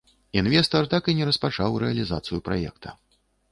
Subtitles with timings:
[0.39, 2.99] Інвестар так і не распачаў рэалізацыю праекта.